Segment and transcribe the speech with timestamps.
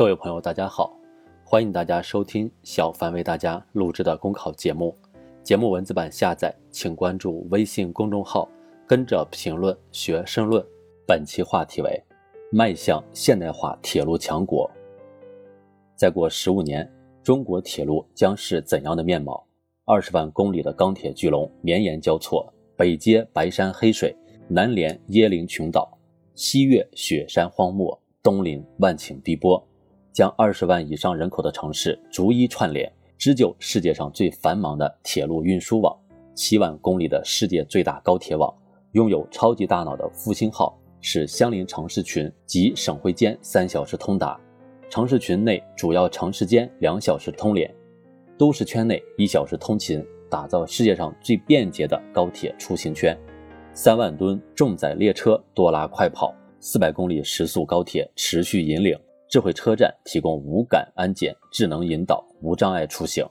[0.00, 0.98] 各位朋友，大家好，
[1.44, 4.96] 欢迎大家收听小凡为大家录制的公考节目。
[5.42, 8.48] 节目文字版下载，请关注微信公众号，
[8.86, 10.64] 跟着评论学申论。
[11.06, 12.02] 本期话题为：
[12.50, 14.70] 迈向现代化铁路强国。
[15.96, 16.90] 再过十五年，
[17.22, 19.46] 中国铁路将是怎样的面貌？
[19.84, 24.16] 二十万公里的钢铁巨龙绵延交错，北接白山黑水，
[24.48, 25.98] 南连椰林群岛，
[26.34, 29.62] 西越雪山荒漠，东临万顷碧波。
[30.12, 35.96] 将二十万以上人口的城市逐一串联，织就世界上最繁忙的铁路运输网。
[36.34, 38.52] 七万公里的世界最大高铁网，
[38.92, 44.40] 拥有超级大脑的复兴号，使相邻城市群及省会间三小时通达，
[44.88, 47.70] 城市群内主要城市间两小时通联，
[48.38, 53.14] 都市圈内一小时通勤，打造世界上最便捷的高铁出行圈。
[53.74, 58.98] 三万吨重载列车多拉快跑，四百公里时速高铁持续引领。
[59.30, 63.24] 智慧车站提供无感安检、智能引导、无障碍出行。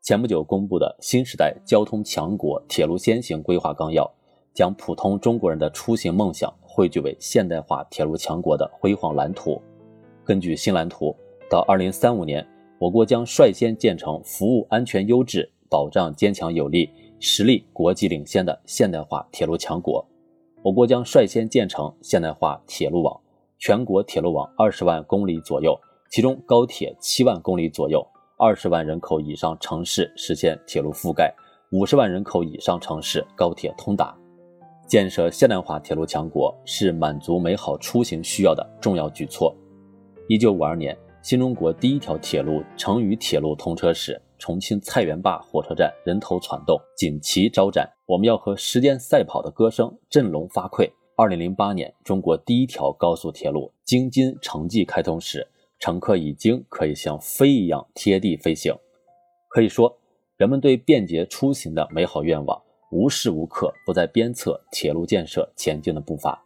[0.00, 4.08] 前不久公布的新时代交通强国铁路先行规划纲要，
[4.54, 9.60] 将普通中国人的出行梦想汇聚为现代化铁路强国的辉煌蓝图。
[10.22, 11.12] 根据新蓝图，
[11.50, 12.46] 到二零三五年，
[12.78, 16.88] 我国将率先建成服务安全优质、保障坚强有力、
[17.18, 20.06] 实力国际领先的现代化铁路强国。
[20.62, 23.20] 我国将率先建成现代化铁路网。
[23.58, 25.78] 全国铁路网二十万公里左右，
[26.10, 28.06] 其中高铁七万公里左右，
[28.36, 31.34] 二十万人口以上城市实现铁路覆盖，
[31.72, 34.16] 五十万人口以上城市高铁通达。
[34.86, 39.54] 建设现代化铁路强国是满足美好出行需要的重要举措。
[40.28, 50.88] 一九五二年，新中国第一条铁路成渝铁路通车时，重庆菜园坝火车站人头攒动，锦旗招展，我们要和时间赛跑的歌声振聋发聩。
[51.20, 55.44] 二零零八年，中国第一条高速铁路京津城际开通时，
[55.80, 58.72] 乘客已经可以像飞一样贴地飞行。
[59.48, 59.98] 可以说，
[60.36, 62.62] 人们对便捷出行的美好愿望，
[62.92, 66.40] 无时无刻不在鞭策铁路建设前进的步伐。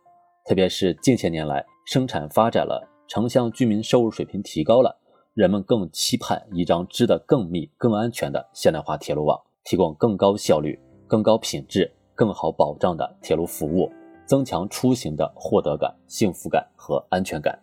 [0.47, 4.97] 特别是近些年来，生产发展了，城乡居民收入水平提高了，
[5.35, 13.93] 人们更期盼一张织得更密、更安全的现代化铁路网，提供更高效率、更高品质、更好保障的铁路服务。
[14.33, 17.59] 增强出行的获得感、幸福感和安全感，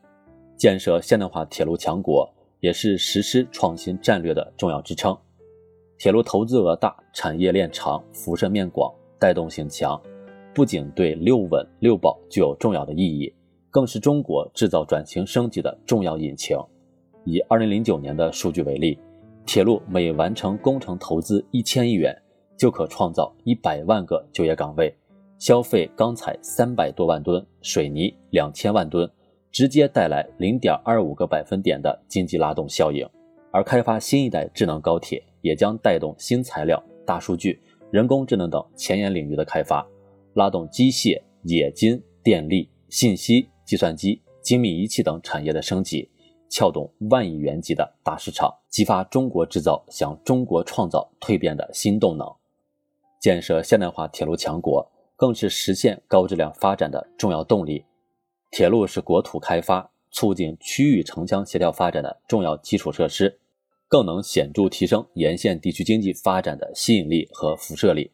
[0.55, 5.17] 建设现代化铁路强国也是实施创新战略的重要支撑。
[5.97, 9.99] 铁路投资额大、产业链长、辐射面广、带动性强，
[10.53, 13.33] 不仅对“六稳六保”具有重要的意义，
[13.71, 16.55] 更是中国制造转型升级的重要引擎。
[17.23, 18.99] 以2009年的数据为例，
[19.43, 22.15] 铁路每完成工程投资一千亿元，
[22.55, 24.95] 就可创造一百万个就业岗位。
[25.39, 29.09] 消费钢材三百多万吨，水泥两千万吨，
[29.51, 33.09] 直接带来零点二五个百分点的经济拉动效应。
[33.49, 39.87] 而开发新一代智能高铁，也将带动新材料、大数据、人工智能等前沿领域的开发，
[40.33, 46.11] 拉动机械、冶金、电力、信息、计算机、精密仪器等产业的升级，
[46.49, 52.27] 撬动万亿元级的大市场，激发中国制造向中国创造蜕变的新动能，
[53.21, 54.85] 建设现代化铁路强国。
[55.19, 57.83] 更是实现高质量发展的重要动力。
[58.51, 63.37] 铁路是国土开发、促进区域城乡协调发展的重要基础设施，
[63.89, 68.09] 更能显著提升沿线地区经济发展的吸引力和辐射力。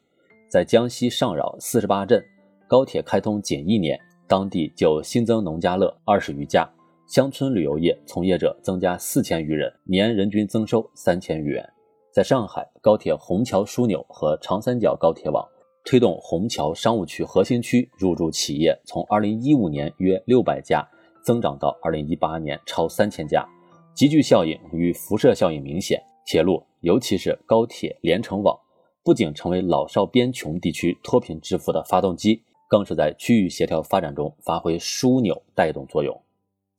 [0.50, 2.26] 在江西上饶四十八镇，
[2.68, 6.68] 高铁开通仅一年，当地就新增农家乐二十余家，
[7.08, 11.64] 乡村旅游业从业者增加四千余人，年人均增收三千余元。
[12.12, 15.48] 在上海，高铁虹桥枢纽和长三角高铁网。
[15.86, 20.84] 推动虹桥商务区核心区入驻企业从2015年约600家
[21.24, 23.48] 增长到2018年超3000家，
[23.94, 26.02] 集聚效应与辐射效应明显。
[26.26, 28.60] 铁路，尤其是高铁连城网，
[29.04, 36.20] 不仅成为老少边穷地区脱贫致富的发动机，更是在区域协调发展中发挥枢纽带动作用。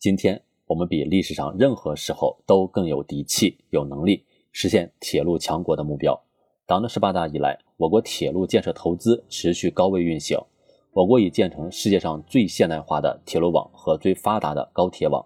[0.00, 6.20] 今天，我们比历史上任何时候都更有底气、有能力实现铁路强国的目标。
[6.66, 10.38] 党的十八大以来，我国铁路建设投资持续高位运行，
[10.92, 15.22] 我国已建成世界上最现代化的铁路网和最发达的高铁网，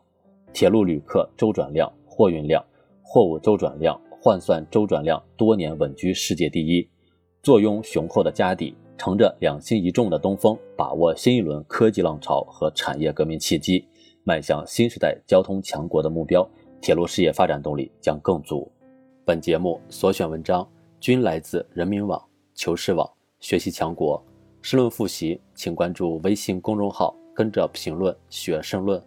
[0.52, 2.64] 铁路旅客周转量、货运量、
[3.02, 6.88] 货物周转量换算周转量多年稳居世界第一。
[7.40, 13.86] 坐拥雄厚的家底，乘着两新一重的东风，把握新一轮科技浪潮和产业革命契机，
[14.24, 16.44] 迈向新时代交通强国的目标，
[16.82, 18.68] 铁路事业发展动力将更足。
[19.24, 20.68] 本节目所选文章。
[21.00, 22.22] 均来自人民网、
[22.60, 24.22] 求是网、学习强国。
[24.60, 29.02] 申论复习，请关注微信公众号，跟着评论学申论。